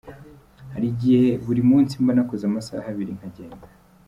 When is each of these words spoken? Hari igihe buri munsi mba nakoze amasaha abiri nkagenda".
Hari 0.73 0.87
igihe 0.93 1.29
buri 1.45 1.61
munsi 1.69 1.93
mba 2.01 2.13
nakoze 2.17 2.43
amasaha 2.45 2.87
abiri 2.93 3.11
nkagenda". 3.17 3.67